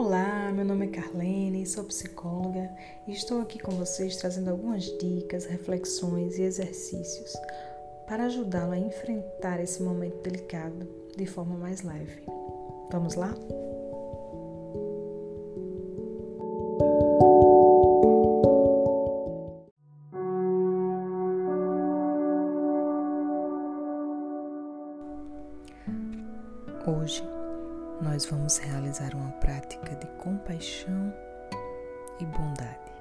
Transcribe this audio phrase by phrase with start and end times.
[0.00, 2.70] Olá, meu nome é Carlene, sou psicóloga
[3.04, 7.34] e estou aqui com vocês trazendo algumas dicas, reflexões e exercícios
[8.06, 12.22] para ajudá-lo a enfrentar esse momento delicado de forma mais leve.
[12.92, 13.34] Vamos lá?
[26.86, 27.37] Hoje
[28.00, 31.12] nós vamos realizar uma prática de compaixão
[32.20, 32.92] e bondade.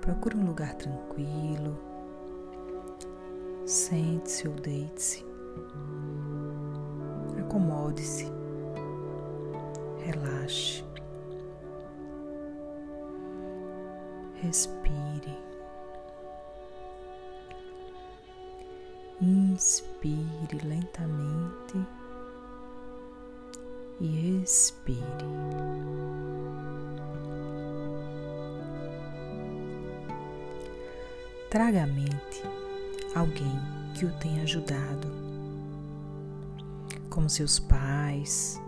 [0.00, 1.76] Procure um lugar tranquilo,
[3.64, 5.26] sente-se ou deite-se,
[7.40, 8.30] acomode-se,
[10.04, 10.84] relaxe,
[14.34, 15.45] respire.
[19.18, 21.86] Inspire lentamente
[23.98, 25.00] e expire.
[31.48, 32.42] Traga à mente
[33.14, 33.58] alguém
[33.94, 35.08] que o tenha ajudado,
[37.08, 38.60] como seus pais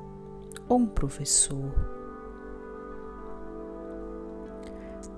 [0.66, 1.74] ou um professor.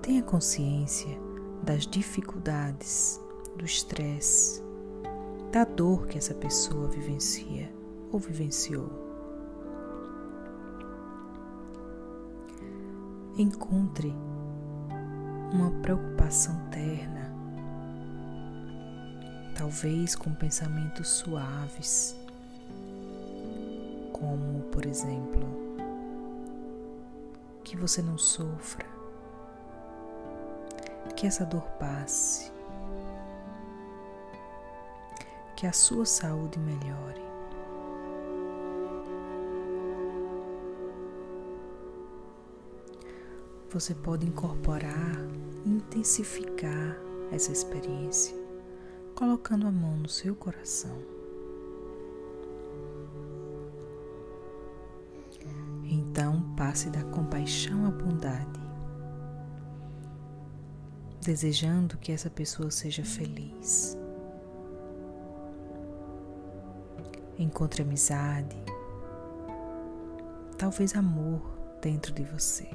[0.02, 1.16] Tenha consciência
[1.62, 3.20] das dificuldades,
[3.56, 4.68] do estresse
[5.50, 7.68] da dor que essa pessoa vivencia
[8.12, 8.88] ou vivenciou.
[13.36, 14.14] Encontre
[15.52, 17.32] uma preocupação terna,
[19.56, 22.16] talvez com pensamentos suaves,
[24.12, 25.42] como, por exemplo,
[27.64, 28.86] que você não sofra,
[31.16, 32.52] que essa dor passe
[35.60, 37.20] que a sua saúde melhore.
[43.68, 45.18] Você pode incorporar,
[45.66, 46.96] intensificar
[47.30, 48.34] essa experiência,
[49.14, 50.96] colocando a mão no seu coração.
[55.84, 58.60] Então passe da compaixão à bondade,
[61.20, 64.00] desejando que essa pessoa seja feliz.
[67.40, 68.54] Encontre amizade,
[70.58, 71.40] talvez amor
[71.80, 72.68] dentro de você.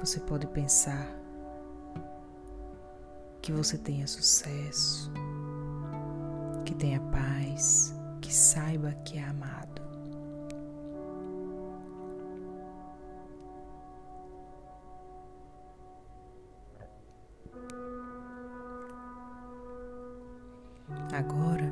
[0.00, 1.06] Você pode pensar
[3.42, 5.12] que você tenha sucesso,
[6.64, 9.82] que tenha paz, que saiba que é amado.
[21.12, 21.70] Agora,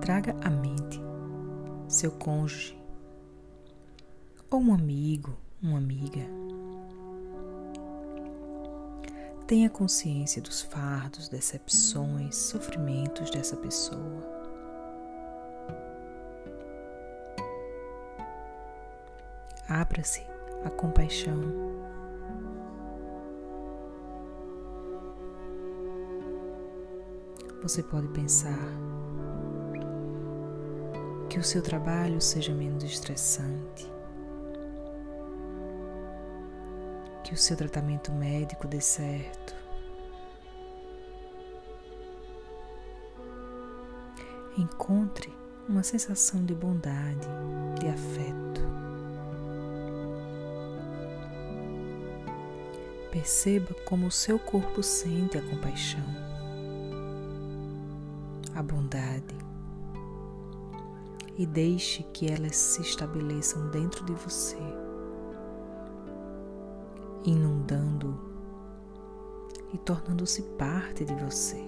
[0.00, 1.02] traga à mente
[1.88, 2.80] seu cônjuge
[4.48, 6.24] ou um amigo, uma amiga.
[9.48, 14.22] Tenha consciência dos fardos, decepções, sofrimentos dessa pessoa.
[19.68, 20.24] Abra-se
[20.64, 21.83] à compaixão
[27.64, 28.68] você pode pensar
[31.30, 33.90] que o seu trabalho seja menos estressante,
[37.24, 39.54] que o seu tratamento médico dê certo.
[44.58, 45.32] Encontre
[45.66, 47.26] uma sensação de bondade,
[47.80, 48.60] de afeto.
[53.10, 56.23] Perceba como o seu corpo sente a compaixão
[58.54, 59.36] a bondade
[61.36, 64.58] e deixe que elas se estabeleçam dentro de você,
[67.24, 68.16] inundando
[69.72, 71.62] e tornando-se parte de você.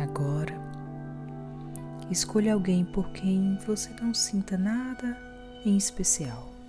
[0.00, 0.54] Agora,
[2.10, 5.16] escolha alguém por quem você não sinta nada
[5.64, 6.59] em especial.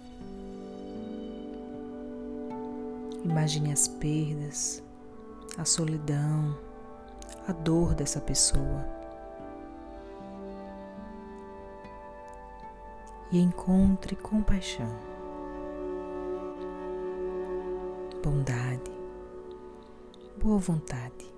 [3.24, 4.84] Imagine as perdas,
[5.58, 6.58] a solidão,
[7.48, 8.86] a dor dessa pessoa.
[13.32, 14.94] E encontre compaixão,
[18.22, 18.92] bondade,
[20.42, 21.32] boa vontade.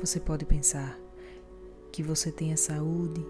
[0.00, 0.98] Você pode pensar
[1.90, 3.26] que você tenha saúde,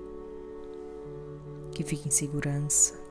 [1.72, 3.01] que fique em segurança,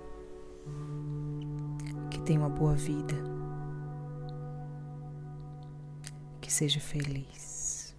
[2.22, 3.16] que tenha uma boa vida,
[6.40, 7.96] que seja feliz.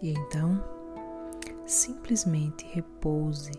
[0.00, 0.62] E então,
[1.66, 3.52] simplesmente repouse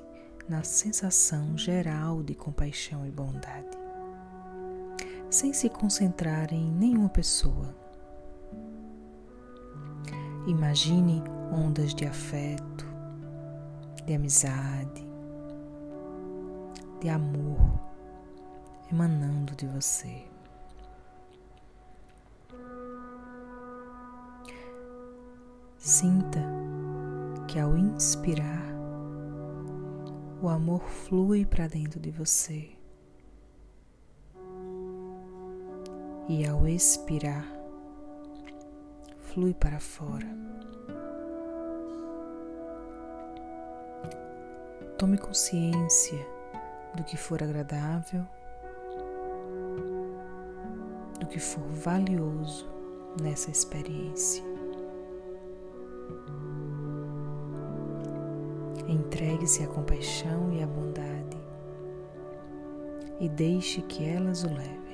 [0.48, 3.78] na sensação geral de compaixão e bondade,
[5.30, 7.76] sem se concentrar em nenhuma pessoa.
[10.48, 11.22] Imagine
[11.52, 12.89] ondas de afeto,
[14.10, 15.08] de amizade,
[17.00, 17.60] de amor
[18.92, 20.26] emanando de você.
[25.78, 26.40] Sinta
[27.48, 28.74] que ao inspirar,
[30.42, 32.72] o amor flui para dentro de você.
[36.28, 37.46] E ao expirar,
[39.20, 40.79] flui para fora.
[45.00, 46.28] Tome consciência
[46.94, 48.26] do que for agradável,
[51.18, 52.70] do que for valioso
[53.22, 54.44] nessa experiência.
[58.90, 61.38] Entregue-se à compaixão e à bondade
[63.22, 64.89] e deixe que elas o levem.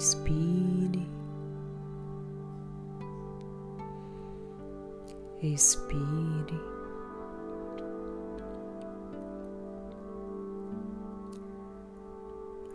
[0.00, 1.06] Inspire,
[5.42, 6.58] expire.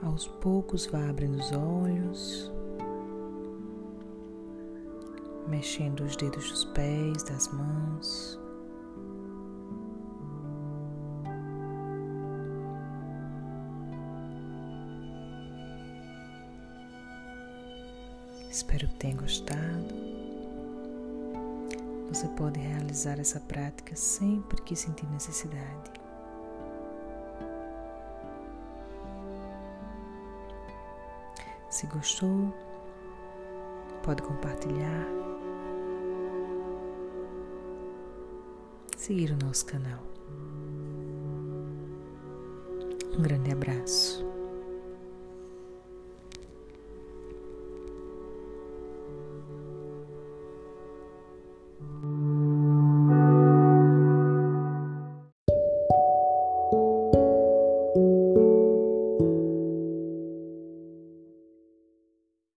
[0.04, 2.51] Aos poucos vá abrindo os olhos,
[5.48, 8.39] mexendo os dedos dos pés, das mãos.
[18.55, 19.93] Espero que tenha gostado.
[22.07, 25.91] Você pode realizar essa prática sempre que sentir necessidade.
[31.69, 32.55] Se gostou,
[34.01, 35.05] pode compartilhar,
[38.95, 40.01] seguir o nosso canal.
[43.17, 44.25] Um grande abraço.